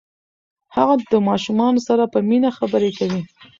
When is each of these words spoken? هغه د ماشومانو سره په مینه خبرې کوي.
هغه 0.75 0.95
د 1.11 1.13
ماشومانو 1.29 1.79
سره 1.87 2.03
په 2.13 2.19
مینه 2.29 2.49
خبرې 2.57 2.91
کوي. 2.97 3.21